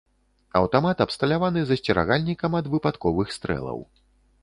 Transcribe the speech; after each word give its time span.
Аўтамат 0.59 1.03
абсталяваны 1.05 1.59
засцерагальнікам 1.73 2.59
ад 2.63 2.73
выпадковых 2.75 3.27
стрэлаў. 3.41 3.79